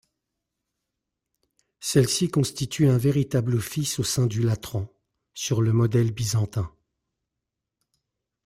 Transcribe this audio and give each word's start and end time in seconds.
Celle-ci 1.79 2.31
constitue 2.31 2.87
un 2.87 2.97
véritable 2.97 3.53
office 3.53 3.99
au 3.99 4.03
sein 4.03 4.25
du 4.25 4.41
Latran, 4.41 4.89
sur 5.35 5.61
le 5.61 5.73
modèle 5.73 6.11
byzantin. 6.11 6.73